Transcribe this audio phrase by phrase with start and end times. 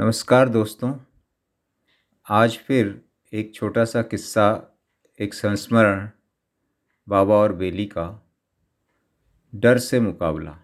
[0.00, 0.94] नमस्कार दोस्तों।
[2.30, 4.76] आज फिर एक छोटा सा किस्सा,
[5.20, 6.10] एक संस्मरण
[7.08, 8.28] बाबा और बेली का
[9.54, 10.58] डर से मुकाबला।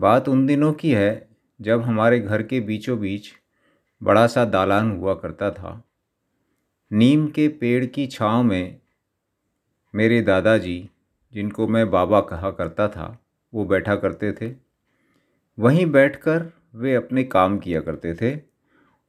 [0.00, 1.28] बात उन दिनों की है
[1.60, 3.28] जब हमारे घर के बीचों बीच
[4.02, 5.84] बड़ा सा दालान हुआ करता था।
[6.92, 8.80] नीम के पेड़ की छांव में
[9.94, 10.90] मेरे दादाजी,
[11.32, 13.18] जिनको मैं बाबा कहा करता था,
[13.54, 14.54] वो बैठा करते थे।
[15.58, 18.40] वहीं बैठकर वे अपने काम किया करते थे।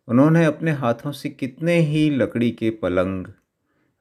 [0.08, 3.28] उन्होंने अपने हाथों से कितने ही लकड़ी के पलंग,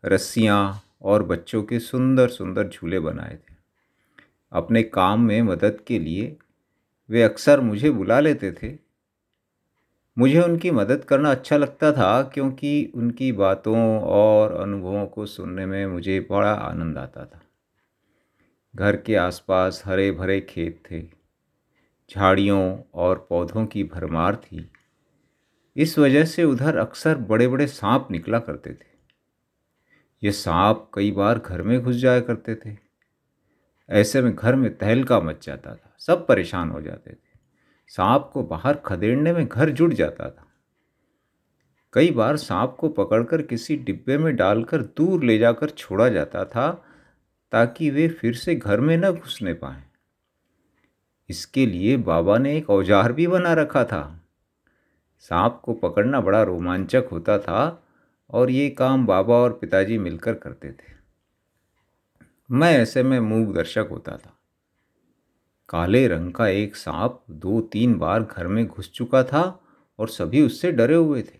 [0.05, 3.55] रस्सियाँ और बच्चों के सुंदर सुंदर झूले बनाए थे।
[4.53, 6.37] अपने काम में मदद के लिए
[7.11, 8.79] वे अक्सर मुझे बुला लेते थे।
[10.19, 15.87] मुझे उनकी मदद करना अच्छा लगता था क्योंकि उनकी बातों और अनुभवों को सुनने में
[15.87, 17.43] मुझे बड़ा आनंद आता था।
[18.77, 21.16] घर के आसपास हरे भरे खेत थे।
[22.11, 24.73] झाड़ियों और पौधों की भरमार थी।
[25.77, 28.95] इस वजह से उधर अक्सर बड़े बड़े सांप निकला करते थे।
[30.23, 32.77] ये सांप कई बार घर में घुस जाया करते थे।
[33.91, 37.39] ऐसे में घर में तहलका मच जाता था, सब परेशान हो जाते थे।
[37.89, 40.47] सांप को बाहर खदेड़ने में घर जुट जाता था।
[41.93, 46.85] कई बार सांप को पकड़कर किसी डिब्बे में डालकर दूर ले जाकर छोड़ा जाता था
[47.53, 49.86] ताकि वे फिर से घर में न घुसने पाएँ।
[51.29, 54.03] इसके लिए बाबा ने एक औज़ार भी बना रखा था।
[55.21, 57.83] सांप को पकड़ना बड़ा रोमांचक होता था
[58.31, 60.95] और ये काम बाबा और पिताजी मिलकर करते थे।
[62.51, 64.33] मैं ऐसे में मूक दर्शक होता था।
[65.69, 69.43] काले रंग का एक सांप दो तीन बार घर में घुस चुका था
[69.99, 71.39] और सभी उससे डरे हुए थे।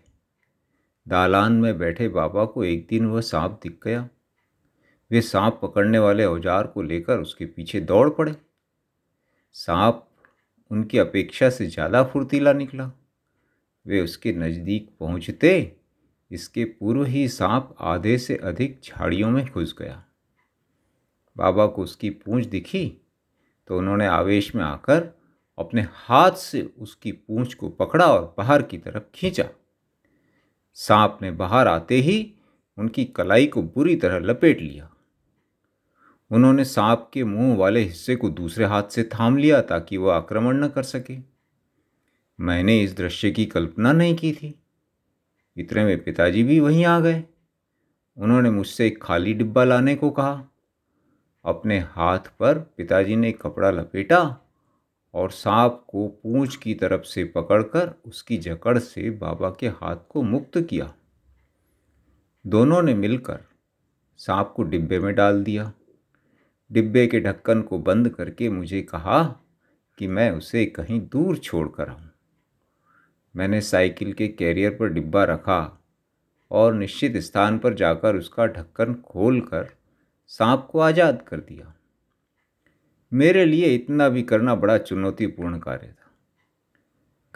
[1.05, 4.07] दालान में बैठे बाबा को एक दिन वह सांप दिख गया।
[5.11, 8.35] वे सांप पकड़ने वाले औज़ार को लेकर उसके पीछे दौड़ पड़े।
[9.55, 10.03] सांप
[10.71, 12.91] उनकी अपेक्षा से ज़्यादा फुर्तीला निकला।
[13.85, 15.75] वे उसके नज़दीक पहुँचते,
[16.31, 20.03] इसके पूर्व ही सांप आधे से अधिक झाड़ियों में घुस गया।
[21.35, 22.85] बाबा को उसकी पूंछ दिखी
[23.67, 25.07] तो उन्होंने आवेश में आकर
[25.57, 29.47] अपने हाथ से उसकी पूंछ को पकड़ा और बाहर की तरफ़ खींचा।
[30.77, 32.33] सांप ने बाहर आते ही
[32.77, 34.89] उनकी कलाई को बुरी तरह लपेट लिया।
[36.31, 40.65] उन्होंने सांप के मुँह वाले हिस्से को दूसरे हाथ से थाम लिया ताकि वह आक्रमण
[40.65, 41.17] न कर सके।
[42.39, 44.63] मैंने इस दृश्य की कल्पना नहीं की थी।
[45.57, 47.23] इतने में पिताजी भी वहीं आ गए।
[48.17, 50.43] उन्होंने मुझसे एक खाली डिब्बा लाने को कहा।
[51.45, 54.37] अपने हाथ पर पिताजी ने कपड़ा लपेटा
[55.13, 60.21] और सांप को पूंछ की तरफ़ से पकड़कर उसकी जकड़ से बाबा के हाथ को
[60.21, 60.93] मुक्त किया।
[62.47, 63.39] दोनों ने मिलकर
[64.17, 65.73] सांप को डिब्बे में डाल दिया।
[66.71, 69.23] डिब्बे के ढक्कन को बंद करके मुझे कहा
[69.97, 72.09] कि मैं उसे कहीं दूर छोड़ कर आऊँ।
[73.35, 75.79] मैंने साइकिल के कैरियर पर डिब्बा रखा
[76.51, 79.69] और निश्चित स्थान पर जाकर उसका ढक्कन खोल कर
[80.27, 81.73] सांप को आज़ाद कर दिया।
[83.11, 86.11] मेरे लिए इतना भी करना बड़ा चुनौतीपूर्ण कार्य था।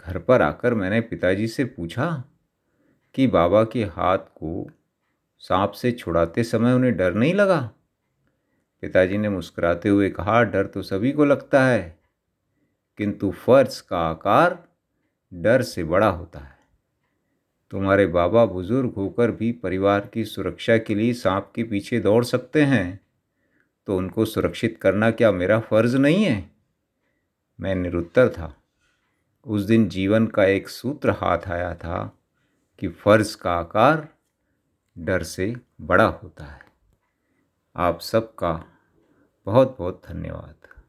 [0.06, 2.24] घर पर आकर मैंने पिताजी से पूछा
[3.14, 4.70] कि बाबा के हाथ को
[5.38, 7.70] सांप से छुड़ाते समय उन्हें डर नहीं लगा?
[8.82, 11.98] पिताजी ने मुस्कुराते हुए कहा, डर तो सभी को लगता है,
[12.98, 14.58] किंतु फ़र्ज़ का आकार
[15.32, 16.58] डर से बड़ा होता है।
[17.72, 22.62] तुम्हारे बाबा बुज़ुर्ग होकर भी परिवार की सुरक्षा के लिए सांप के पीछे दौड़ सकते
[22.62, 23.00] हैं
[23.88, 26.50] तो उनको सुरक्षित करना क्या मेरा फ़र्ज़ नहीं है?
[27.58, 28.54] मैं निरुत्तर था।
[29.46, 32.04] उस दिन जीवन का एक सूत्र हाथ आया था
[32.80, 34.08] कि फ़र्ज़ का आकार
[34.96, 36.60] डर से बड़ा होता है।
[37.76, 38.52] आप सबका
[39.46, 40.61] बहुत बहुत धन्यवाद।